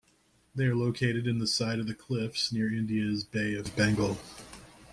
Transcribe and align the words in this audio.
They 0.55 0.63
are 0.63 0.73
located 0.75 1.27
in 1.27 1.37
the 1.37 1.45
side 1.45 1.77
of 1.77 1.85
the 1.85 1.93
cliffs 1.93 2.51
near 2.51 2.73
India's 2.73 3.23
Bay 3.23 3.53
of 3.53 3.75
Bengal. 3.75 4.17